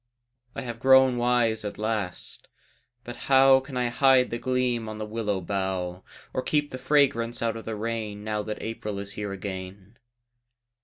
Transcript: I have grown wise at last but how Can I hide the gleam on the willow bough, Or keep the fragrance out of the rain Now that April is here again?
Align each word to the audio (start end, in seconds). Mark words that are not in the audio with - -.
I 0.55 0.63
have 0.63 0.79
grown 0.79 1.17
wise 1.17 1.63
at 1.63 1.77
last 1.77 2.47
but 3.03 3.15
how 3.29 3.59
Can 3.59 3.77
I 3.77 3.89
hide 3.89 4.31
the 4.31 4.39
gleam 4.39 4.89
on 4.89 4.97
the 4.97 5.05
willow 5.05 5.41
bough, 5.41 6.03
Or 6.33 6.41
keep 6.41 6.71
the 6.71 6.79
fragrance 6.79 7.39
out 7.43 7.55
of 7.55 7.65
the 7.65 7.75
rain 7.75 8.23
Now 8.23 8.41
that 8.41 8.63
April 8.63 8.97
is 8.97 9.11
here 9.11 9.31
again? 9.31 9.99